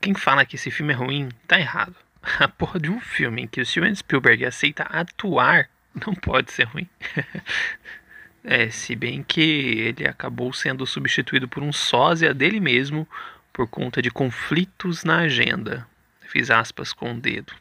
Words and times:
Quem 0.00 0.14
fala 0.14 0.46
que 0.46 0.56
esse 0.56 0.70
filme 0.70 0.92
é 0.92 0.96
ruim, 0.96 1.28
tá 1.46 1.60
errado. 1.60 1.94
A 2.38 2.48
porra 2.48 2.80
de 2.80 2.90
um 2.90 3.00
filme 3.00 3.42
em 3.42 3.46
que 3.46 3.60
o 3.60 3.66
Steven 3.66 3.94
Spielberg 3.94 4.46
aceita 4.46 4.82
atuar 4.84 5.68
não 5.94 6.14
pode 6.14 6.52
ser 6.52 6.64
ruim. 6.64 6.88
é, 8.42 8.70
se 8.70 8.96
bem 8.96 9.22
que 9.22 9.40
ele 9.40 10.08
acabou 10.08 10.52
sendo 10.52 10.86
substituído 10.86 11.48
por 11.48 11.62
um 11.62 11.72
sósia 11.72 12.32
dele 12.32 12.60
mesmo 12.60 13.06
por 13.52 13.68
conta 13.68 14.00
de 14.00 14.10
conflitos 14.10 15.04
na 15.04 15.20
agenda. 15.20 15.86
Fiz 16.22 16.50
aspas 16.50 16.92
com 16.92 17.12
o 17.12 17.20
dedo. 17.20 17.52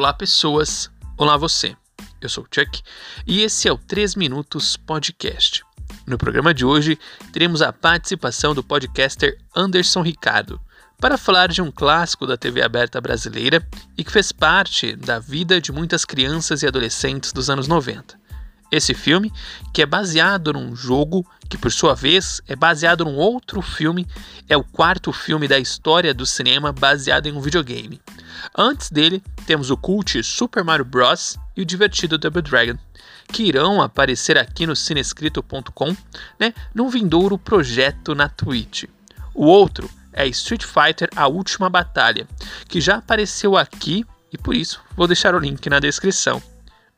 Olá, 0.00 0.14
pessoas. 0.14 0.90
Olá, 1.14 1.36
você. 1.36 1.76
Eu 2.22 2.28
sou 2.30 2.44
o 2.44 2.46
Chuck 2.50 2.80
e 3.26 3.42
esse 3.42 3.68
é 3.68 3.72
o 3.72 3.76
3 3.76 4.14
Minutos 4.14 4.74
Podcast. 4.74 5.62
No 6.06 6.16
programa 6.16 6.54
de 6.54 6.64
hoje, 6.64 6.98
teremos 7.34 7.60
a 7.60 7.70
participação 7.70 8.54
do 8.54 8.64
podcaster 8.64 9.36
Anderson 9.54 10.00
Ricardo 10.00 10.58
para 10.98 11.18
falar 11.18 11.48
de 11.48 11.60
um 11.60 11.70
clássico 11.70 12.26
da 12.26 12.38
TV 12.38 12.62
aberta 12.62 12.98
brasileira 12.98 13.62
e 13.94 14.02
que 14.02 14.10
fez 14.10 14.32
parte 14.32 14.96
da 14.96 15.18
vida 15.18 15.60
de 15.60 15.70
muitas 15.70 16.06
crianças 16.06 16.62
e 16.62 16.66
adolescentes 16.66 17.30
dos 17.30 17.50
anos 17.50 17.68
90. 17.68 18.18
Esse 18.72 18.94
filme, 18.94 19.30
que 19.74 19.82
é 19.82 19.86
baseado 19.86 20.54
num 20.54 20.74
jogo 20.74 21.26
que 21.46 21.58
por 21.58 21.70
sua 21.70 21.94
vez 21.94 22.40
é 22.48 22.56
baseado 22.56 23.04
num 23.04 23.16
outro 23.16 23.60
filme, 23.60 24.06
é 24.48 24.56
o 24.56 24.64
quarto 24.64 25.12
filme 25.12 25.46
da 25.46 25.58
história 25.58 26.14
do 26.14 26.24
cinema 26.24 26.72
baseado 26.72 27.26
em 27.26 27.32
um 27.32 27.40
videogame. 27.42 28.00
Antes 28.56 28.90
dele, 28.90 29.22
temos 29.46 29.70
o 29.70 29.76
cult 29.76 30.22
Super 30.22 30.64
Mario 30.64 30.84
Bros. 30.84 31.36
e 31.56 31.62
o 31.62 31.64
divertido 31.64 32.18
Double 32.18 32.42
Dragon, 32.42 32.78
que 33.32 33.44
irão 33.44 33.80
aparecer 33.80 34.38
aqui 34.38 34.66
no 34.66 34.76
cinescrito.com, 34.76 35.96
né, 36.38 36.52
num 36.74 36.88
vindouro 36.88 37.38
projeto 37.38 38.14
na 38.14 38.28
Twitch. 38.28 38.84
O 39.34 39.46
outro 39.46 39.88
é 40.12 40.26
Street 40.26 40.64
Fighter 40.64 41.08
A 41.14 41.28
Última 41.28 41.70
Batalha, 41.70 42.26
que 42.68 42.80
já 42.80 42.96
apareceu 42.96 43.56
aqui 43.56 44.04
e 44.32 44.38
por 44.38 44.54
isso 44.54 44.80
vou 44.96 45.06
deixar 45.06 45.34
o 45.34 45.38
link 45.38 45.68
na 45.68 45.80
descrição. 45.80 46.42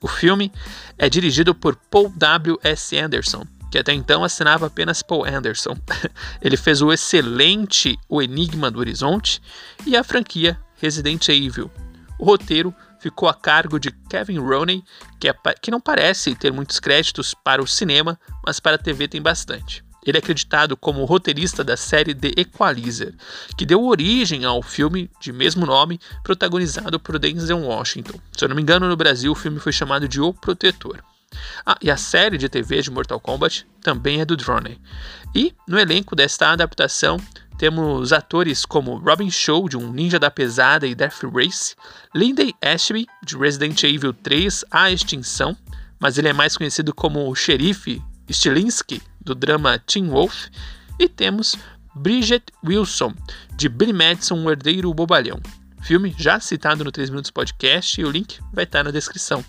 O 0.00 0.08
filme 0.08 0.52
é 0.98 1.08
dirigido 1.08 1.54
por 1.54 1.76
Paul 1.76 2.08
W. 2.16 2.58
S. 2.62 2.98
Anderson, 2.98 3.46
que 3.70 3.78
até 3.78 3.92
então 3.92 4.24
assinava 4.24 4.66
apenas 4.66 5.02
Paul 5.02 5.24
Anderson. 5.24 5.76
Ele 6.42 6.56
fez 6.56 6.82
o 6.82 6.92
excelente 6.92 7.98
O 8.08 8.20
Enigma 8.20 8.70
do 8.70 8.80
Horizonte 8.80 9.40
e 9.86 9.96
a 9.96 10.02
franquia 10.02 10.58
Resident 10.82 11.28
Evil. 11.28 11.70
O 12.18 12.24
roteiro 12.24 12.74
ficou 12.98 13.28
a 13.28 13.34
cargo 13.34 13.78
de 13.78 13.92
Kevin 14.10 14.38
Rooney, 14.38 14.82
que, 15.20 15.28
é, 15.28 15.34
que 15.60 15.70
não 15.70 15.80
parece 15.80 16.34
ter 16.34 16.52
muitos 16.52 16.80
créditos 16.80 17.34
para 17.34 17.62
o 17.62 17.66
cinema, 17.68 18.18
mas 18.44 18.58
para 18.58 18.74
a 18.74 18.78
TV 18.78 19.06
tem 19.06 19.22
bastante. 19.22 19.84
Ele 20.04 20.18
é 20.18 20.20
acreditado 20.20 20.76
como 20.76 21.04
roteirista 21.04 21.62
da 21.62 21.76
série 21.76 22.12
The 22.12 22.32
Equalizer, 22.36 23.14
que 23.56 23.64
deu 23.64 23.84
origem 23.84 24.44
ao 24.44 24.60
filme 24.60 25.08
de 25.20 25.32
mesmo 25.32 25.64
nome, 25.64 26.00
protagonizado 26.24 26.98
por 26.98 27.16
Denzel 27.16 27.60
Washington. 27.60 28.18
Se 28.36 28.44
eu 28.44 28.48
não 28.48 28.56
me 28.56 28.62
engano, 28.62 28.88
no 28.88 28.96
Brasil 28.96 29.30
o 29.30 29.36
filme 29.36 29.60
foi 29.60 29.72
chamado 29.72 30.08
de 30.08 30.20
O 30.20 30.34
Protetor. 30.34 30.98
Ah, 31.64 31.78
e 31.80 31.90
a 31.90 31.96
série 31.96 32.36
de 32.36 32.48
TV 32.48 32.82
de 32.82 32.90
Mortal 32.90 33.20
Kombat 33.20 33.64
também 33.80 34.20
é 34.20 34.24
do 34.24 34.36
Droney. 34.36 34.80
E 35.32 35.54
no 35.68 35.78
elenco 35.78 36.16
desta 36.16 36.50
adaptação 36.50 37.16
temos 37.62 38.12
atores 38.12 38.66
como 38.66 38.96
Robin 38.96 39.30
Shaw, 39.30 39.68
de 39.68 39.76
Um 39.76 39.92
Ninja 39.92 40.18
da 40.18 40.32
Pesada 40.32 40.84
e 40.84 40.96
Death 40.96 41.22
Race, 41.32 41.76
Lindy 42.12 42.52
Ashby, 42.60 43.06
de 43.24 43.38
Resident 43.38 43.80
Evil 43.84 44.12
3 44.12 44.64
A 44.68 44.90
Extinção, 44.90 45.56
mas 46.00 46.18
ele 46.18 46.26
é 46.26 46.32
mais 46.32 46.56
conhecido 46.56 46.92
como 46.92 47.30
o 47.30 47.36
xerife 47.36 48.02
Stilinski, 48.28 49.00
do 49.20 49.32
drama 49.32 49.78
Teen 49.78 50.08
Wolf, 50.08 50.46
e 50.98 51.08
temos 51.08 51.54
Bridget 51.94 52.46
Wilson, 52.66 53.14
de 53.56 53.68
Billy 53.68 53.92
Madison, 53.92 54.42
o 54.42 54.50
herdeiro 54.50 54.92
bobalhão. 54.92 55.40
Filme 55.82 56.12
já 56.18 56.40
citado 56.40 56.82
no 56.82 56.90
3 56.90 57.10
Minutos 57.10 57.30
Podcast 57.30 58.00
e 58.00 58.04
o 58.04 58.10
link 58.10 58.40
vai 58.52 58.64
estar 58.64 58.82
na 58.82 58.90
descrição. 58.90 59.44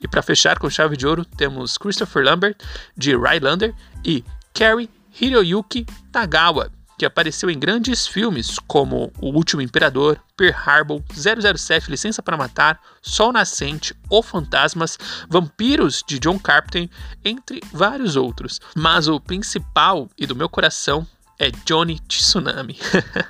E 0.00 0.08
para 0.08 0.20
fechar 0.20 0.58
com 0.58 0.68
chave 0.68 0.96
de 0.96 1.06
ouro, 1.06 1.24
temos 1.24 1.78
Christopher 1.78 2.24
Lambert, 2.24 2.56
de 2.96 3.16
Rylander, 3.16 3.72
e 4.04 4.24
Kerry 4.52 4.90
Hiroyuki 5.20 5.86
Tagawa, 6.10 6.68
que 7.02 7.06
apareceu 7.06 7.50
em 7.50 7.58
grandes 7.58 8.06
filmes 8.06 8.60
como 8.60 9.12
O 9.20 9.30
Último 9.30 9.60
Imperador, 9.60 10.20
Pearl 10.36 10.54
Harbor, 10.54 11.02
007 11.12 11.90
Licença 11.90 12.22
para 12.22 12.36
Matar, 12.36 12.78
Sol 13.02 13.32
Nascente, 13.32 13.92
O 14.08 14.22
Fantasmas, 14.22 14.96
Vampiros 15.28 16.04
de 16.06 16.20
John 16.20 16.38
Carpenter, 16.38 16.88
entre 17.24 17.60
vários 17.72 18.14
outros. 18.14 18.60
Mas 18.76 19.08
o 19.08 19.18
principal 19.18 20.08
e 20.16 20.26
do 20.26 20.36
meu 20.36 20.48
coração 20.48 21.04
é 21.40 21.50
Johnny 21.66 21.98
Tsunami. 22.06 22.78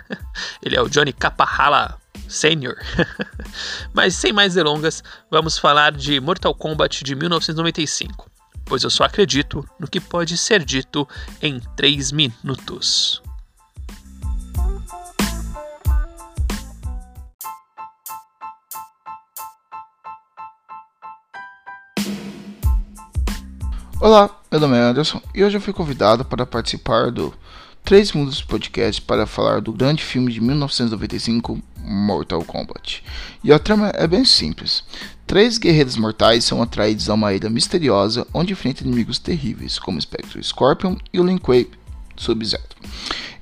Ele 0.62 0.76
é 0.76 0.82
o 0.82 0.90
Johnny 0.90 1.14
Capahala 1.14 1.98
Senior. 2.28 2.76
Mas 3.94 4.14
sem 4.14 4.34
mais 4.34 4.52
delongas, 4.52 5.02
vamos 5.30 5.56
falar 5.56 5.92
de 5.92 6.20
Mortal 6.20 6.54
Kombat 6.54 7.02
de 7.02 7.14
1995, 7.14 8.30
pois 8.66 8.82
eu 8.82 8.90
só 8.90 9.04
acredito 9.04 9.66
no 9.80 9.88
que 9.88 9.98
pode 9.98 10.36
ser 10.36 10.62
dito 10.62 11.08
em 11.40 11.58
3 11.74 12.12
minutos. 12.12 13.22
Olá, 24.04 24.28
meu 24.50 24.58
nome 24.58 24.76
é 24.76 24.80
Anderson 24.80 25.22
e 25.32 25.44
hoje 25.44 25.56
eu 25.56 25.60
fui 25.60 25.72
convidado 25.72 26.24
para 26.24 26.44
participar 26.44 27.12
do 27.12 27.32
3 27.84 28.10
Mundos 28.14 28.42
Podcast 28.42 29.00
para 29.00 29.28
falar 29.28 29.60
do 29.60 29.72
grande 29.72 30.02
filme 30.02 30.32
de 30.32 30.40
1995, 30.40 31.62
Mortal 31.78 32.42
Kombat. 32.42 33.04
E 33.44 33.52
a 33.52 33.60
trama 33.60 33.92
é 33.94 34.04
bem 34.08 34.24
simples. 34.24 34.82
Três 35.24 35.56
guerreiros 35.56 35.96
mortais 35.96 36.44
são 36.44 36.60
atraídos 36.60 37.08
a 37.08 37.14
uma 37.14 37.32
ilha 37.32 37.48
misteriosa 37.48 38.26
onde 38.34 38.52
enfrentam 38.52 38.88
inimigos 38.88 39.20
terríveis, 39.20 39.78
como 39.78 40.02
Spectre 40.02 40.42
Scorpion 40.42 40.96
e 41.12 41.20
o 41.20 41.24
Lin 41.24 41.38
Kuei 41.38 41.70
Sub-Zero. 42.16 42.64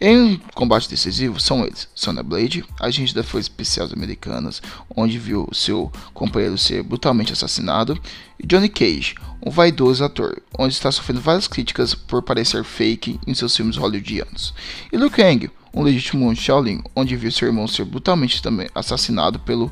Em 0.03 0.41
combate 0.55 0.89
decisivo 0.89 1.39
são 1.39 1.63
eles: 1.63 1.87
Sonya 1.95 2.23
Blade, 2.23 2.65
agente 2.81 3.15
das 3.15 3.27
Forças 3.27 3.51
Especiais 3.51 3.93
Americanas, 3.93 4.63
onde 4.97 5.19
viu 5.19 5.47
seu 5.53 5.93
companheiro 6.15 6.57
ser 6.57 6.83
brutalmente 6.83 7.35
assassinado, 7.35 8.01
e 8.39 8.47
Johnny 8.47 8.71
Cage, 8.71 9.15
um 9.45 9.51
vaidoso 9.51 10.03
ator, 10.03 10.41
onde 10.59 10.73
está 10.73 10.91
sofrendo 10.91 11.21
várias 11.21 11.47
críticas 11.47 11.95
por 11.95 12.23
parecer 12.23 12.65
fake 12.65 13.21
em 13.27 13.35
seus 13.35 13.55
filmes 13.55 13.77
hollywoodianos. 13.77 14.55
E 14.91 14.97
Liu 14.97 15.11
Kang, 15.11 15.51
um 15.75 15.83
legítimo 15.83 16.35
Shaolin, 16.35 16.83
onde 16.97 17.15
viu 17.15 17.31
seu 17.31 17.49
irmão 17.49 17.69
ser 17.69 17.85
brutalmente 17.85 18.43
também 18.43 18.71
assassinado 18.75 19.39
pelo 19.39 19.71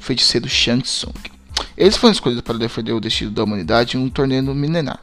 feiticeiro 0.00 0.46
Shang 0.50 0.82
Tsung. 0.82 1.35
Eles 1.76 1.96
foram 1.96 2.12
escolhidos 2.12 2.42
para 2.42 2.56
defender 2.56 2.92
o 2.92 3.00
destino 3.00 3.30
da 3.30 3.44
humanidade 3.44 3.96
em 3.96 4.00
um 4.00 4.08
torneio 4.08 4.42
milenar, 4.54 5.00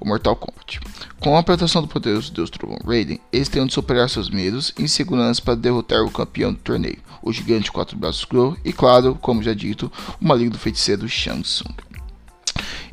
o 0.00 0.08
Mortal 0.08 0.34
Kombat. 0.36 0.80
Com 1.20 1.36
a 1.36 1.42
proteção 1.42 1.82
do 1.82 1.88
poderoso 1.88 2.32
deus 2.32 2.50
Trovão 2.50 2.78
Raiden, 2.86 3.20
eles 3.32 3.48
de 3.48 3.72
superar 3.72 4.08
seus 4.08 4.30
medos 4.30 4.72
e 4.78 4.82
inseguranças 4.82 5.40
para 5.40 5.54
derrotar 5.54 6.02
o 6.02 6.10
campeão 6.10 6.52
do 6.52 6.58
torneio, 6.58 6.98
o 7.22 7.32
gigante 7.32 7.70
quatro 7.70 7.96
braços 7.96 8.24
Crow 8.24 8.56
e, 8.64 8.72
claro, 8.72 9.18
como 9.20 9.42
já 9.42 9.52
dito, 9.52 9.92
o 10.20 10.26
maligno 10.26 10.58
feiticeiro 10.58 11.08
Shang 11.08 11.42
Tsung. 11.42 11.74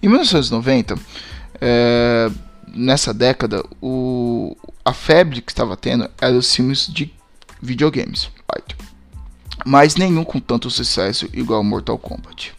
Em 0.04 0.08
1990, 0.08 0.96
é, 1.62 2.30
nessa 2.68 3.14
década, 3.14 3.64
o, 3.82 4.58
a 4.84 4.94
febre 4.94 5.42
que 5.42 5.52
estava 5.52 5.78
tendo 5.78 6.10
era 6.20 6.36
os 6.36 6.54
filmes 6.54 6.88
de 6.88 7.14
videogames, 7.62 8.30
mas 9.66 9.96
nenhum 9.96 10.24
com 10.24 10.40
tanto 10.40 10.70
sucesso 10.70 11.30
igual 11.34 11.64
Mortal 11.64 11.98
Kombat. 11.98 12.54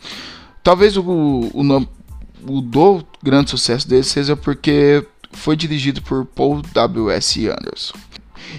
Talvez 0.62 0.96
o, 0.96 1.02
o, 1.02 1.88
o 2.46 2.60
do 2.60 3.04
grande 3.22 3.50
sucesso 3.50 3.88
dele 3.88 4.04
seja 4.04 4.36
porque 4.36 5.04
foi 5.32 5.56
dirigido 5.56 6.02
por 6.02 6.24
Paul 6.24 6.62
W.S. 6.62 7.48
Anderson. 7.48 7.94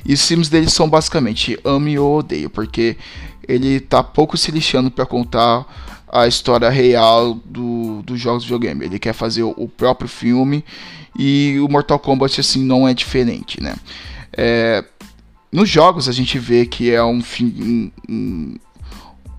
E 0.05 0.13
os 0.13 0.27
filmes 0.27 0.49
dele 0.49 0.69
são 0.69 0.89
basicamente 0.89 1.57
ame 1.63 1.97
ou 1.97 2.19
odeio, 2.19 2.49
porque 2.49 2.97
ele 3.47 3.79
tá 3.79 4.03
pouco 4.03 4.37
se 4.37 4.51
lixando 4.51 4.89
para 4.89 5.05
contar 5.05 5.65
a 6.11 6.27
história 6.27 6.69
real 6.69 7.33
do, 7.45 8.01
dos 8.03 8.19
jogos 8.19 8.43
de 8.43 8.49
videogame. 8.49 8.85
Ele 8.85 8.99
quer 8.99 9.13
fazer 9.13 9.43
o, 9.43 9.67
próprio 9.67 10.07
filme 10.07 10.63
e 11.17 11.57
o 11.59 11.67
Mortal 11.69 11.99
Kombat 11.99 12.39
assim 12.39 12.63
não 12.63 12.87
é 12.87 12.93
diferente, 12.93 13.61
né? 13.61 13.75
É, 14.35 14.83
nos 15.51 15.69
jogos 15.69 16.09
a 16.09 16.11
gente 16.11 16.37
vê 16.39 16.65
que 16.65 16.91
é 16.91 17.03
um. 17.03 17.21
Um, 17.41 17.91
um, 18.09 18.55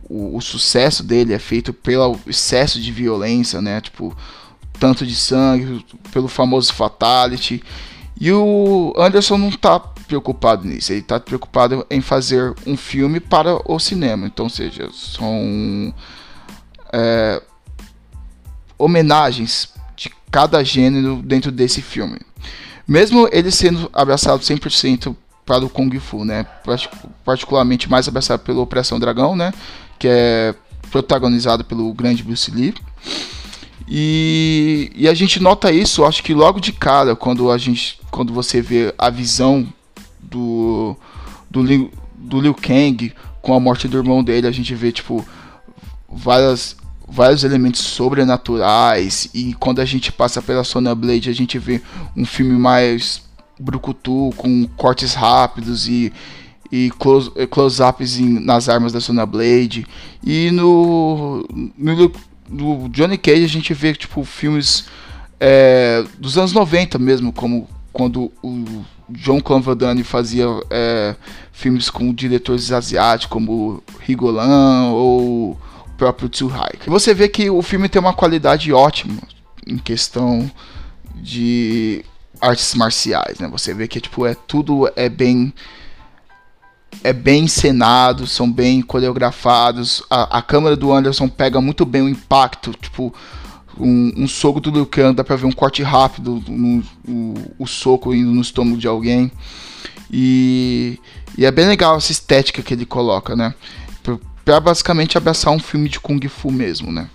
o, 0.08 0.36
o, 0.36 0.40
sucesso 0.40 1.02
dele 1.02 1.32
é 1.32 1.38
feito 1.38 1.72
pelo 1.72 2.18
excesso 2.26 2.80
de 2.80 2.92
violência, 2.92 3.60
né? 3.60 3.80
Tipo, 3.80 4.16
tanto 4.78 5.06
de 5.06 5.14
sangue, 5.14 5.84
pelo 6.12 6.28
famoso 6.28 6.72
Fatality. 6.72 7.62
E 8.20 8.30
o 8.32 8.92
Anderson 8.96 9.36
não 9.36 9.50
tá 9.50 9.80
preocupado 9.80 10.66
nisso, 10.66 10.92
ele 10.92 11.02
tá 11.02 11.18
preocupado 11.18 11.86
em 11.90 12.00
fazer 12.00 12.54
um 12.66 12.76
filme 12.76 13.18
para 13.18 13.58
o 13.70 13.78
cinema. 13.78 14.26
Então, 14.26 14.48
seja, 14.48 14.88
são 14.92 15.92
é, 16.92 17.42
homenagens 18.78 19.72
de 19.96 20.10
cada 20.30 20.62
gênero 20.62 21.20
dentro 21.24 21.50
desse 21.50 21.82
filme. 21.82 22.20
Mesmo 22.86 23.28
ele 23.32 23.50
sendo 23.50 23.90
abraçado 23.92 24.42
100% 24.42 25.16
para 25.44 25.64
o 25.64 25.70
Kung 25.70 25.98
Fu, 25.98 26.24
né? 26.24 26.46
Particularmente 27.24 27.90
mais 27.90 28.08
abraçado 28.08 28.40
pela 28.40 28.60
Operação 28.60 28.98
Dragão, 28.98 29.34
né? 29.36 29.52
Que 29.99 30.08
é 30.08 30.55
protagonizado 30.91 31.64
pelo 31.64 31.93
grande 31.93 32.23
Bruce 32.23 32.50
Lee. 32.50 32.75
E, 33.87 34.91
e 34.94 35.08
a 35.08 35.14
gente 35.14 35.41
nota 35.41 35.70
isso, 35.70 36.05
acho 36.05 36.23
que 36.23 36.32
logo 36.32 36.58
de 36.58 36.73
cara, 36.73 37.14
quando 37.14 37.50
a 37.50 37.58
gente, 37.58 37.99
quando 38.11 38.32
você 38.32 38.62
vê 38.62 38.94
a 38.96 39.11
visão 39.11 39.67
do 40.20 40.96
do 41.50 41.62
Liu, 41.62 41.93
do 42.17 42.41
Liu 42.41 42.55
Kang 42.55 43.12
com 43.43 43.55
a 43.55 43.61
morte 43.61 43.87
do 43.87 43.99
irmão 43.99 44.25
dele, 44.25 44.46
a 44.46 44.50
gente 44.50 44.75
vê 44.75 44.91
tipo 44.91 45.25
várias 46.08 46.76
vários 47.06 47.44
elementos 47.44 47.82
sobrenaturais 47.82 49.29
e 49.35 49.52
quando 49.55 49.81
a 49.81 49.85
gente 49.85 50.11
passa 50.11 50.41
pela 50.41 50.64
Sonya 50.64 50.94
Blade, 50.94 51.29
a 51.29 51.35
gente 51.35 51.58
vê 51.58 51.82
um 52.17 52.25
filme 52.25 52.58
mais 52.58 53.23
brucutu 53.61 54.32
com 54.37 54.67
cortes 54.76 55.14
rápidos 55.14 55.87
e 55.87 56.12
e 56.74 56.90
close-ups 56.90 57.46
close 57.48 58.22
nas 58.40 58.68
armas 58.68 58.92
da 58.92 59.00
Sonya 59.00 59.24
Blade. 59.24 59.86
E 60.24 60.50
no, 60.50 61.46
no, 61.78 62.12
do 62.48 62.88
Johnny 62.88 63.16
Cage 63.16 63.44
a 63.44 63.48
gente 63.48 63.72
vê 63.72 63.94
tipo 63.94 64.24
filmes 64.24 64.86
é, 65.38 66.04
dos 66.18 66.36
anos 66.36 66.52
90 66.52 66.98
mesmo, 66.98 67.32
como 67.32 67.68
quando 67.92 68.32
o 68.42 68.84
John 69.08 69.40
Clanvadani 69.40 70.02
fazia 70.02 70.46
é, 70.68 71.14
filmes 71.52 71.88
com 71.88 72.12
diretores 72.12 72.72
asiáticos 72.72 73.32
como 73.32 73.80
Rigolan 74.00 74.90
ou 74.90 75.52
o 75.52 75.58
próprio 75.96 76.28
Tsuhai. 76.28 76.72
Você 76.88 77.14
vê 77.14 77.28
que 77.28 77.48
o 77.48 77.62
filme 77.62 77.88
tem 77.88 78.00
uma 78.00 78.14
qualidade 78.14 78.72
ótima 78.72 79.22
em 79.64 79.78
questão 79.78 80.50
de 81.14 82.04
artes 82.40 82.74
marciais, 82.74 83.38
né? 83.38 83.46
Você 83.46 83.72
vê 83.72 83.86
que 83.86 84.00
tipo 84.00 84.26
é 84.26 84.34
tudo 84.34 84.90
é 84.96 85.08
bem 85.08 85.54
é 87.02 87.12
bem 87.12 87.44
encenado, 87.44 88.26
são 88.26 88.50
bem 88.50 88.81
coreografados. 88.82 90.02
A, 90.08 90.38
a 90.38 90.43
câmera 90.43 90.76
do 90.76 90.93
Anderson 90.93 91.29
pega 91.29 91.61
muito 91.61 91.85
bem 91.85 92.02
o 92.02 92.08
impacto, 92.08 92.73
tipo, 92.73 93.14
um, 93.79 94.12
um 94.17 94.29
soco 94.29 94.61
do 94.61 94.70
Liu 94.70 94.87
Kang, 94.87 95.14
dá 95.14 95.25
pra 95.25 95.37
ver 95.37 95.46
um 95.46 95.52
corte 95.52 95.82
rápido, 95.82 96.43
no, 96.49 96.82
o, 97.06 97.35
o 97.58 97.67
soco 97.67 98.14
indo 98.14 98.31
no 98.31 98.41
estômago 98.41 98.76
de 98.76 98.87
alguém. 98.87 99.31
E, 100.11 100.99
e, 101.37 101.44
é 101.44 101.50
bem 101.50 101.67
legal 101.67 101.96
essa 101.96 102.12
estética 102.12 102.62
que 102.62 102.75
ele 102.75 102.87
coloca, 102.87 103.35
né? 103.35 103.55
Pra 104.44 104.61
basicamente 104.61 105.17
abraçar 105.17 105.52
um 105.52 105.58
filme 105.58 105.88
de 105.88 105.99
Kung 105.99 106.20
Fu 106.29 106.50
mesmo, 106.50 106.93
né? 106.93 107.08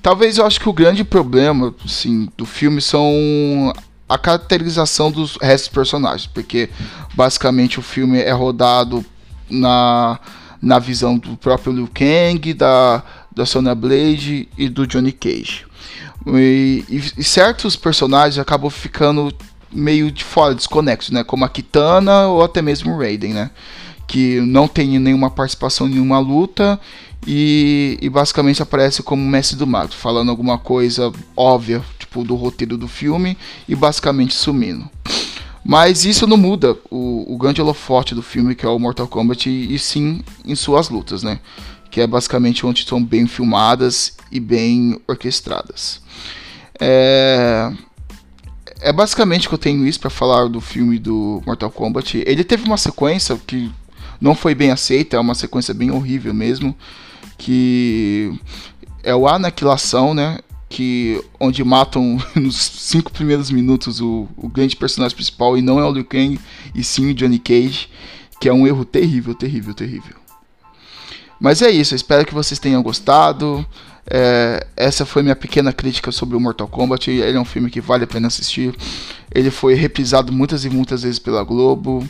Talvez 0.00 0.38
eu 0.38 0.46
acho 0.46 0.60
que 0.60 0.68
o 0.68 0.72
grande 0.72 1.04
problema, 1.04 1.74
assim, 1.84 2.28
do 2.36 2.46
filme 2.46 2.80
são 2.80 3.72
a 4.08 4.16
caracterização 4.16 5.10
dos 5.10 5.36
restos 5.36 5.68
personagens, 5.68 6.26
porque 6.26 6.70
basicamente 7.14 7.78
o 7.78 7.82
filme 7.82 8.18
é 8.18 8.32
rodado 8.32 9.04
na, 9.50 10.18
na 10.62 10.78
visão 10.78 11.18
do 11.18 11.36
próprio 11.36 11.72
Liu 11.72 11.90
Kang, 11.92 12.54
da, 12.54 13.02
da 13.34 13.44
Sonya 13.44 13.74
Blade 13.74 14.48
e 14.56 14.68
do 14.68 14.86
Johnny 14.86 15.12
Cage. 15.12 15.66
E, 16.26 16.84
e, 16.88 17.02
e 17.18 17.24
certos 17.24 17.76
personagens 17.76 18.38
acabam 18.38 18.70
ficando 18.70 19.32
meio 19.70 20.10
de 20.10 20.24
fora, 20.24 20.54
desconexos, 20.54 21.10
né? 21.10 21.22
Como 21.22 21.44
a 21.44 21.48
Kitana 21.48 22.26
ou 22.26 22.42
até 22.42 22.62
mesmo 22.62 22.94
o 22.94 22.98
Raiden, 22.98 23.34
né? 23.34 23.50
Que 24.06 24.40
não 24.40 24.66
tem 24.66 24.98
nenhuma 24.98 25.30
participação 25.30 25.86
em 25.86 25.92
nenhuma 25.92 26.18
luta 26.18 26.80
e, 27.26 27.98
e 28.00 28.08
basicamente 28.08 28.62
aparece 28.62 29.02
como 29.02 29.22
mestre 29.22 29.56
do 29.56 29.66
mato, 29.66 29.94
falando 29.94 30.30
alguma 30.30 30.58
coisa 30.58 31.12
óbvia 31.36 31.82
tipo, 32.08 32.24
do 32.24 32.34
roteiro 32.34 32.76
do 32.78 32.88
filme 32.88 33.36
e 33.68 33.74
basicamente 33.74 34.34
sumindo. 34.34 34.88
Mas 35.64 36.04
isso 36.04 36.26
não 36.26 36.38
muda 36.38 36.76
o, 36.90 37.34
o 37.34 37.36
grande 37.36 37.60
holofote 37.60 38.14
do 38.14 38.22
filme, 38.22 38.54
que 38.54 38.64
é 38.64 38.68
o 38.68 38.78
Mortal 38.78 39.06
Kombat, 39.06 39.50
e, 39.50 39.74
e 39.74 39.78
sim 39.78 40.22
em 40.44 40.54
suas 40.54 40.88
lutas, 40.88 41.22
né? 41.22 41.38
Que 41.90 42.00
é 42.00 42.06
basicamente 42.06 42.64
onde 42.64 42.80
estão 42.80 43.02
bem 43.02 43.26
filmadas 43.26 44.16
e 44.32 44.40
bem 44.40 44.98
orquestradas. 45.06 46.00
É, 46.80 47.70
é 48.80 48.92
basicamente 48.92 49.48
que 49.48 49.54
eu 49.54 49.58
tenho 49.58 49.86
isso 49.86 50.00
para 50.00 50.10
falar 50.10 50.48
do 50.48 50.60
filme 50.60 50.98
do 50.98 51.42
Mortal 51.44 51.70
Kombat. 51.70 52.22
Ele 52.26 52.44
teve 52.44 52.64
uma 52.64 52.78
sequência 52.78 53.38
que 53.46 53.70
não 54.20 54.34
foi 54.34 54.54
bem 54.54 54.70
aceita, 54.70 55.16
é 55.16 55.20
uma 55.20 55.34
sequência 55.34 55.74
bem 55.74 55.90
horrível 55.90 56.32
mesmo, 56.32 56.74
que 57.36 58.32
é 59.02 59.14
o 59.14 59.28
Aniquilação, 59.28 60.14
né? 60.14 60.38
Que 60.68 61.22
onde 61.40 61.64
matam 61.64 62.18
nos 62.36 62.56
cinco 62.56 63.10
primeiros 63.10 63.50
minutos 63.50 64.00
o, 64.00 64.28
o 64.36 64.48
grande 64.48 64.76
personagem 64.76 65.16
principal 65.16 65.56
e 65.56 65.62
não 65.62 65.78
é 65.78 65.84
o 65.84 65.92
Liu 65.92 66.04
Kang 66.04 66.38
e 66.74 66.84
sim 66.84 67.10
o 67.10 67.14
Johnny 67.14 67.38
Cage, 67.38 67.88
que 68.40 68.48
é 68.48 68.52
um 68.52 68.66
erro 68.66 68.84
terrível, 68.84 69.34
terrível, 69.34 69.74
terrível. 69.74 70.16
Mas 71.40 71.62
é 71.62 71.70
isso, 71.70 71.94
espero 71.94 72.26
que 72.26 72.34
vocês 72.34 72.58
tenham 72.58 72.82
gostado. 72.82 73.64
É, 74.10 74.66
essa 74.76 75.04
foi 75.04 75.22
minha 75.22 75.36
pequena 75.36 75.72
crítica 75.72 76.10
sobre 76.10 76.36
o 76.36 76.40
Mortal 76.40 76.66
Kombat. 76.66 77.10
Ele 77.10 77.36
é 77.36 77.40
um 77.40 77.44
filme 77.44 77.70
que 77.70 77.80
vale 77.80 78.04
a 78.04 78.06
pena 78.06 78.26
assistir. 78.26 78.74
Ele 79.32 79.50
foi 79.50 79.74
reprisado 79.74 80.32
muitas 80.32 80.64
e 80.64 80.70
muitas 80.70 81.02
vezes 81.02 81.18
pela 81.18 81.44
Globo. 81.44 82.08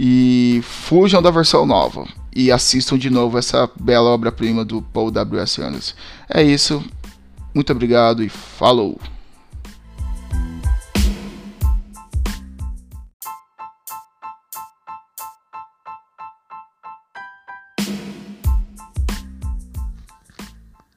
E 0.00 0.60
fujam 0.62 1.20
da 1.20 1.30
versão 1.30 1.66
nova 1.66 2.06
e 2.34 2.52
assistam 2.52 2.96
de 2.96 3.10
novo 3.10 3.36
essa 3.36 3.68
bela 3.80 4.10
obra-prima 4.10 4.64
do 4.64 4.80
Paul 4.80 5.10
W.S. 5.10 5.60
Anderson. 5.60 5.94
É 6.28 6.42
isso, 6.42 6.82
muito 7.58 7.72
obrigado 7.72 8.22
e 8.22 8.28
falou! 8.28 9.00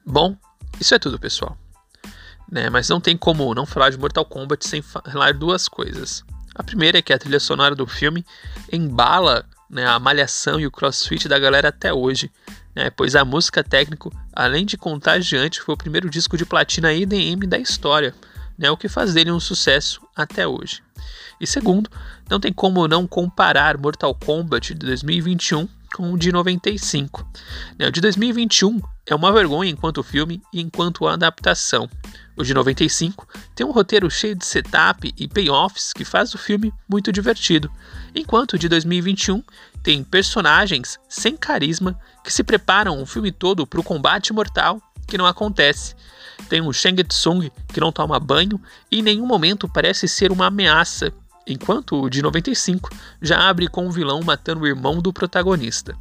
Bom, 0.06 0.36
isso 0.78 0.94
é 0.94 1.00
tudo, 1.00 1.18
pessoal. 1.18 1.58
Né, 2.48 2.70
mas 2.70 2.88
não 2.88 3.00
tem 3.00 3.16
como 3.16 3.52
não 3.54 3.66
falar 3.66 3.90
de 3.90 3.98
Mortal 3.98 4.24
Kombat 4.24 4.68
sem 4.68 4.80
falar 4.80 5.34
duas 5.34 5.66
coisas. 5.66 6.22
A 6.54 6.62
primeira 6.62 6.98
é 6.98 7.02
que 7.02 7.12
a 7.12 7.18
trilha 7.18 7.40
sonora 7.40 7.74
do 7.74 7.88
filme 7.88 8.24
embala 8.70 9.44
né, 9.68 9.84
a 9.84 9.98
malhação 9.98 10.60
e 10.60 10.66
o 10.66 10.70
crossfit 10.70 11.26
da 11.26 11.40
galera 11.40 11.70
até 11.70 11.92
hoje, 11.92 12.30
né, 12.74 12.90
pois 12.90 13.14
a 13.14 13.24
música 13.24 13.62
técnico, 13.62 14.12
além 14.32 14.64
de 14.64 14.76
contagiante, 14.76 15.60
foi 15.60 15.74
o 15.74 15.78
primeiro 15.78 16.08
disco 16.08 16.36
de 16.36 16.44
platina 16.44 16.92
EDM 16.92 17.46
da 17.46 17.58
história, 17.58 18.14
né, 18.58 18.70
o 18.70 18.76
que 18.76 18.88
faz 18.88 19.14
dele 19.14 19.30
um 19.30 19.40
sucesso 19.40 20.00
até 20.16 20.46
hoje. 20.46 20.82
E 21.40 21.46
segundo, 21.46 21.90
não 22.30 22.38
tem 22.38 22.52
como 22.52 22.86
não 22.86 23.06
comparar 23.06 23.76
Mortal 23.76 24.14
Kombat 24.14 24.74
de 24.74 24.86
2021 24.86 25.68
com 25.92 26.12
o 26.12 26.18
de 26.18 26.32
95. 26.32 27.26
Né, 27.78 27.88
o 27.88 27.92
de 27.92 28.00
2021 28.00 28.80
é 29.06 29.14
uma 29.14 29.32
vergonha 29.32 29.70
enquanto 29.70 30.02
filme 30.02 30.42
e 30.52 30.60
enquanto 30.60 31.06
adaptação. 31.06 31.88
O 32.36 32.42
de 32.42 32.54
95 32.54 33.28
tem 33.54 33.66
um 33.66 33.70
roteiro 33.70 34.10
cheio 34.10 34.34
de 34.34 34.44
setup 34.44 35.12
e 35.16 35.28
payoffs 35.28 35.92
que 35.92 36.04
faz 36.04 36.34
o 36.34 36.38
filme 36.38 36.72
muito 36.88 37.12
divertido, 37.12 37.70
enquanto 38.14 38.54
o 38.54 38.58
de 38.58 38.68
2021 38.68 39.42
tem 39.82 40.02
personagens 40.02 40.98
sem 41.08 41.36
carisma 41.36 41.98
que 42.24 42.32
se 42.32 42.42
preparam 42.42 43.02
o 43.02 43.06
filme 43.06 43.30
todo 43.30 43.66
para 43.66 43.80
o 43.80 43.84
combate 43.84 44.32
mortal 44.32 44.80
que 45.06 45.18
não 45.18 45.26
acontece. 45.26 45.94
Tem 46.48 46.60
o 46.60 46.72
Shang 46.72 47.02
Tsung 47.04 47.50
que 47.68 47.80
não 47.80 47.92
toma 47.92 48.18
banho 48.18 48.60
e 48.90 49.00
em 49.00 49.02
nenhum 49.02 49.26
momento 49.26 49.68
parece 49.68 50.08
ser 50.08 50.32
uma 50.32 50.46
ameaça, 50.46 51.12
enquanto 51.46 52.00
o 52.00 52.10
de 52.10 52.22
95 52.22 52.90
já 53.20 53.48
abre 53.48 53.68
com 53.68 53.86
o 53.86 53.90
vilão 53.90 54.20
matando 54.22 54.62
o 54.62 54.66
irmão 54.66 55.00
do 55.00 55.12
protagonista. 55.12 55.96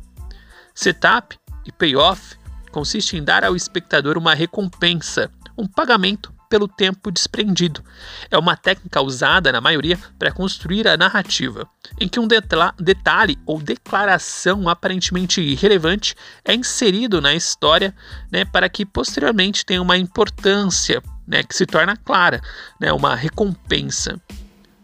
Setup 0.73 1.37
e 1.65 1.71
payoff 1.71 2.35
consiste 2.71 3.17
em 3.17 3.23
dar 3.23 3.43
ao 3.43 3.55
espectador 3.55 4.17
uma 4.17 4.33
recompensa, 4.33 5.29
um 5.57 5.67
pagamento 5.67 6.33
pelo 6.51 6.67
tempo 6.67 7.09
desprendido. 7.09 7.81
É 8.29 8.37
uma 8.37 8.57
técnica 8.57 9.01
usada, 9.01 9.53
na 9.53 9.61
maioria, 9.61 9.97
para 10.19 10.33
construir 10.33 10.85
a 10.85 10.97
narrativa, 10.97 11.65
em 11.97 12.09
que 12.09 12.19
um 12.19 12.27
detalhe 12.27 13.39
ou 13.45 13.61
declaração 13.61 14.67
aparentemente 14.67 15.39
irrelevante 15.41 16.13
é 16.43 16.53
inserido 16.53 17.21
na 17.21 17.33
história 17.33 17.95
né, 18.29 18.43
para 18.43 18.67
que 18.67 18.85
posteriormente 18.85 19.65
tenha 19.65 19.81
uma 19.81 19.97
importância 19.97 21.01
né, 21.25 21.41
que 21.41 21.55
se 21.55 21.65
torna 21.65 21.95
clara, 21.95 22.41
né, 22.79 22.91
uma 22.91 23.15
recompensa. 23.15 24.19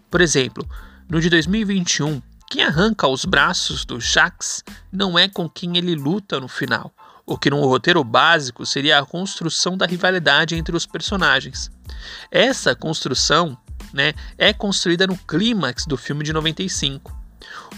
Por 0.09 0.21
exemplo, 0.21 0.67
no 1.09 1.19
de 1.19 1.29
2021, 1.29 2.21
Quem 2.49 2.63
arranca 2.63 3.05
os 3.07 3.25
braços 3.25 3.83
do 3.83 3.99
Jax 3.99 4.63
não 4.89 5.19
é 5.19 5.27
com 5.27 5.49
quem 5.49 5.75
ele 5.75 5.95
luta 5.95 6.39
no 6.39 6.47
final, 6.47 6.93
o 7.25 7.37
que 7.37 7.49
num 7.49 7.59
roteiro 7.59 8.01
básico 8.05 8.65
seria 8.65 8.99
a 8.99 9.05
construção 9.05 9.75
da 9.75 9.85
rivalidade 9.85 10.55
entre 10.55 10.73
os 10.73 10.85
personagens. 10.85 11.69
Essa 12.31 12.73
construção 12.73 13.57
né, 13.93 14.13
é 14.37 14.53
construída 14.53 15.05
no 15.05 15.17
clímax 15.17 15.85
do 15.85 15.97
filme 15.97 16.23
de 16.23 16.31
95. 16.31 17.13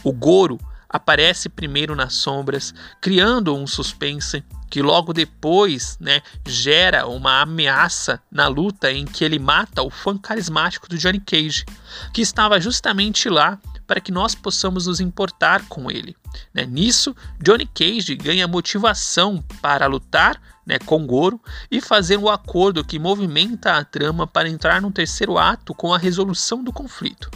O 0.04 0.14
Goro 0.14 0.60
aparece 0.88 1.50
primeiro 1.50 1.96
nas 1.96 2.14
sombras, 2.14 2.72
criando 3.02 3.56
um 3.56 3.66
suspense 3.66 4.44
que 4.70 4.82
logo 4.82 5.14
depois 5.14 5.98
né, 6.00 6.22
gera 6.46 7.08
uma 7.08 7.42
ameaça 7.42 8.22
na 8.32 8.48
luta 8.48 8.92
em 8.92 9.06
que 9.06 9.24
ele 9.24 9.40
mata 9.40 9.82
o 9.82 9.90
fã 9.90 10.18
carismático 10.18 10.88
do 10.88 10.98
Johnny 10.98 11.20
Cage, 11.20 11.66
que 12.14 12.22
estava 12.22 12.60
justamente 12.60 13.28
lá 13.30 13.58
para 13.90 14.00
que 14.00 14.12
nós 14.12 14.36
possamos 14.36 14.86
nos 14.86 15.00
importar 15.00 15.66
com 15.68 15.90
ele. 15.90 16.16
Né? 16.54 16.64
Nisso, 16.64 17.16
Johnny 17.42 17.66
Cage 17.66 18.16
ganha 18.16 18.48
motivação 18.48 19.44
para 19.64 19.88
lutar 19.88 20.40
né, 20.64 20.78
com 20.78 21.08
Goro 21.08 21.42
e 21.72 21.82
fazer 21.82 22.18
o 22.18 22.26
um 22.26 22.30
acordo 22.30 22.86
que 22.86 23.00
movimenta 23.00 23.74
a 23.74 23.84
trama 23.84 24.28
para 24.28 24.48
entrar 24.48 24.80
no 24.80 24.92
terceiro 24.92 25.40
ato 25.40 25.74
com 25.74 25.92
a 25.92 25.98
resolução 25.98 26.64
do 26.64 26.72
conflito. 26.72 27.32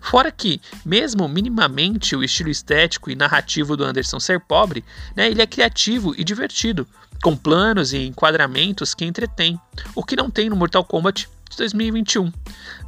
Fora 0.00 0.30
que, 0.30 0.60
mesmo 0.86 1.26
minimamente 1.26 2.14
o 2.14 2.22
estilo 2.22 2.48
estético 2.48 3.10
e 3.10 3.16
narrativo 3.16 3.76
do 3.76 3.82
Anderson 3.82 4.20
ser 4.20 4.38
pobre, 4.38 4.84
né, 5.16 5.28
ele 5.28 5.42
é 5.42 5.46
criativo 5.48 6.14
e 6.16 6.22
divertido, 6.22 6.86
com 7.20 7.36
planos 7.36 7.92
e 7.92 8.06
enquadramentos 8.06 8.94
que 8.94 9.04
entretêm, 9.04 9.60
o 9.96 10.04
que 10.04 10.14
não 10.14 10.30
tem 10.30 10.48
no 10.48 10.54
Mortal 10.54 10.84
Kombat 10.84 11.28
de 11.48 11.56
2021. 11.56 12.32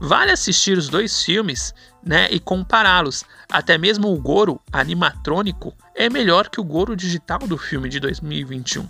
Vale 0.00 0.32
assistir 0.32 0.76
os 0.76 0.88
dois 0.88 1.22
filmes 1.22 1.74
né, 2.04 2.28
e 2.30 2.40
compará-los. 2.40 3.24
Até 3.50 3.76
mesmo 3.76 4.12
o 4.12 4.20
Goro 4.20 4.60
animatrônico 4.72 5.74
é 5.94 6.08
melhor 6.08 6.48
que 6.48 6.60
o 6.60 6.64
Goro 6.64 6.96
digital 6.96 7.40
do 7.40 7.58
filme 7.58 7.88
de 7.88 8.00
2021. 8.00 8.88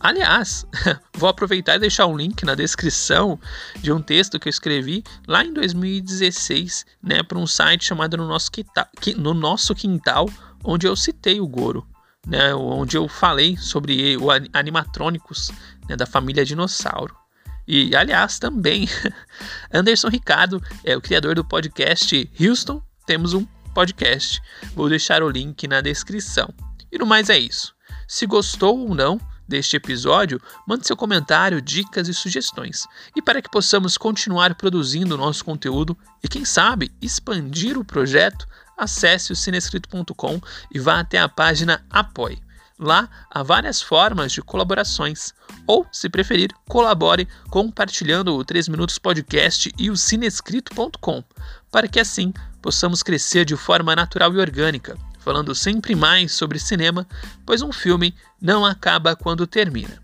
Aliás, 0.00 0.66
vou 1.16 1.28
aproveitar 1.28 1.76
e 1.76 1.80
deixar 1.80 2.06
um 2.06 2.16
link 2.16 2.44
na 2.44 2.54
descrição 2.54 3.38
de 3.76 3.92
um 3.92 4.02
texto 4.02 4.38
que 4.38 4.48
eu 4.48 4.50
escrevi 4.50 5.04
lá 5.26 5.44
em 5.44 5.52
2016, 5.52 6.86
né, 7.02 7.22
para 7.22 7.38
um 7.38 7.46
site 7.46 7.84
chamado 7.84 8.16
no 8.16 8.26
nosso, 8.26 8.50
quintal, 8.50 8.86
no 9.16 9.34
nosso 9.34 9.74
Quintal, 9.74 10.28
onde 10.64 10.86
eu 10.86 10.96
citei 10.96 11.40
o 11.40 11.46
Goro, 11.46 11.86
né, 12.26 12.54
onde 12.54 12.96
eu 12.96 13.08
falei 13.08 13.56
sobre 13.56 14.16
o 14.16 14.28
animatrônicos 14.52 15.50
né, 15.88 15.96
da 15.96 16.06
família 16.06 16.44
dinossauro. 16.44 17.21
E, 17.66 17.94
aliás, 17.94 18.38
também, 18.38 18.88
Anderson 19.72 20.08
Ricardo 20.08 20.62
é 20.84 20.96
o 20.96 21.00
criador 21.00 21.34
do 21.34 21.44
podcast 21.44 22.30
Houston. 22.40 22.82
Temos 23.06 23.34
um 23.34 23.46
podcast. 23.74 24.40
Vou 24.74 24.88
deixar 24.88 25.22
o 25.22 25.28
link 25.28 25.66
na 25.66 25.80
descrição. 25.80 26.52
E 26.90 26.98
no 26.98 27.06
mais 27.06 27.30
é 27.30 27.38
isso. 27.38 27.74
Se 28.06 28.26
gostou 28.26 28.78
ou 28.78 28.94
não 28.94 29.20
deste 29.46 29.76
episódio, 29.76 30.40
mande 30.66 30.86
seu 30.86 30.96
comentário, 30.96 31.60
dicas 31.60 32.08
e 32.08 32.14
sugestões. 32.14 32.86
E 33.14 33.22
para 33.22 33.42
que 33.42 33.50
possamos 33.50 33.96
continuar 33.96 34.54
produzindo 34.54 35.16
nosso 35.16 35.44
conteúdo 35.44 35.96
e, 36.22 36.28
quem 36.28 36.44
sabe, 36.44 36.92
expandir 37.00 37.78
o 37.78 37.84
projeto, 37.84 38.46
acesse 38.76 39.32
o 39.32 39.36
cinescrito.com 39.36 40.40
e 40.72 40.78
vá 40.78 41.00
até 41.00 41.18
a 41.18 41.28
página 41.28 41.84
Apoie. 41.90 42.42
Lá 42.82 43.08
há 43.30 43.44
várias 43.44 43.80
formas 43.80 44.32
de 44.32 44.42
colaborações. 44.42 45.32
Ou, 45.68 45.86
se 45.92 46.08
preferir, 46.08 46.50
colabore 46.68 47.28
compartilhando 47.48 48.34
o 48.34 48.44
3 48.44 48.66
Minutos 48.66 48.98
Podcast 48.98 49.72
e 49.78 49.88
o 49.88 49.96
cinescrito.com, 49.96 51.22
para 51.70 51.86
que 51.86 52.00
assim 52.00 52.34
possamos 52.60 53.00
crescer 53.00 53.44
de 53.44 53.54
forma 53.54 53.94
natural 53.94 54.34
e 54.34 54.38
orgânica, 54.38 54.98
falando 55.20 55.54
sempre 55.54 55.94
mais 55.94 56.32
sobre 56.32 56.58
cinema, 56.58 57.06
pois 57.46 57.62
um 57.62 57.72
filme 57.72 58.12
não 58.40 58.66
acaba 58.66 59.14
quando 59.14 59.46
termina. 59.46 60.02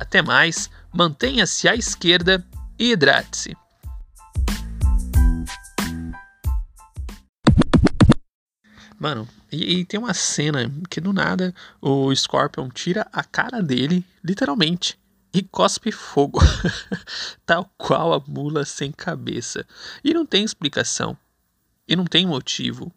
Até 0.00 0.22
mais, 0.22 0.70
mantenha-se 0.90 1.68
à 1.68 1.74
esquerda 1.74 2.42
e 2.78 2.92
hidrate-se. 2.92 3.54
Mano, 8.98 9.28
e, 9.50 9.80
e, 9.80 9.84
tem 9.84 9.98
uma 9.98 10.14
cena 10.14 10.70
que 10.88 11.00
do 11.00 11.12
nada 11.12 11.54
o 11.80 12.14
Scorpion 12.14 12.68
tira 12.68 13.06
a 13.12 13.24
cara 13.24 13.62
dele, 13.62 14.04
literalmente, 14.22 14.98
e 15.32 15.42
cospe 15.42 15.90
fogo. 15.90 16.40
Tal 17.44 17.70
qual 17.76 18.14
a 18.14 18.22
mula 18.26 18.64
sem 18.64 18.92
cabeça. 18.92 19.66
E 20.02 20.14
não 20.14 20.24
tem 20.24 20.44
explicação. 20.44 21.16
E 21.88 21.96
não 21.96 22.04
tem 22.04 22.26
motivo, 22.26 22.92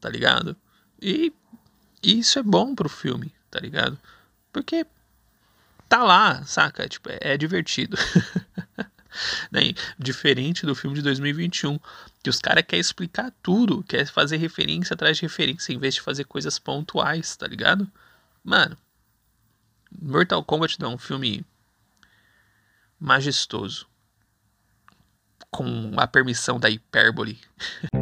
tá 0.00 0.08
ligado? 0.08 0.56
E, 1.00 1.32
e 2.02 2.18
isso 2.18 2.38
é 2.38 2.42
bom 2.42 2.74
pro 2.74 2.88
filme, 2.88 3.32
tá 3.50 3.60
ligado? 3.60 3.98
Porque 4.52 4.86
tá 5.88 6.02
lá, 6.02 6.42
saca? 6.44 6.88
Tipo, 6.88 7.10
é, 7.10 7.18
é 7.20 7.36
divertido. 7.36 7.96
né? 9.50 9.74
Diferente 9.98 10.66
do 10.66 10.74
filme 10.74 10.96
de 10.96 11.02
2021, 11.02 11.78
que 12.22 12.30
os 12.30 12.38
caras 12.38 12.64
querem 12.66 12.80
explicar 12.80 13.32
tudo, 13.42 13.82
quer 13.84 14.06
fazer 14.06 14.36
referência 14.36 14.94
atrás 14.94 15.16
de 15.16 15.22
referência, 15.22 15.72
em 15.72 15.78
vez 15.78 15.94
de 15.94 16.00
fazer 16.00 16.24
coisas 16.24 16.58
pontuais, 16.58 17.36
tá 17.36 17.46
ligado? 17.46 17.90
Mano, 18.44 18.76
Mortal 20.00 20.42
Kombat 20.44 20.82
é 20.82 20.86
um 20.86 20.98
filme 20.98 21.44
majestoso, 22.98 23.86
com 25.50 25.92
a 25.96 26.06
permissão 26.06 26.58
da 26.58 26.70
hipérbole. 26.70 27.38